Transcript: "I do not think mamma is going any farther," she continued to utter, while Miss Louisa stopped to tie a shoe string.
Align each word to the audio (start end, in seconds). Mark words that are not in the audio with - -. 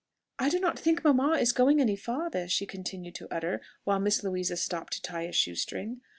"I 0.39 0.49
do 0.49 0.59
not 0.59 0.79
think 0.79 1.03
mamma 1.03 1.33
is 1.33 1.51
going 1.51 1.79
any 1.79 1.95
farther," 1.95 2.47
she 2.47 2.65
continued 2.65 3.13
to 3.13 3.31
utter, 3.31 3.61
while 3.83 3.99
Miss 3.99 4.23
Louisa 4.23 4.57
stopped 4.57 4.93
to 4.93 5.01
tie 5.03 5.27
a 5.27 5.31
shoe 5.31 5.53
string. 5.53 6.01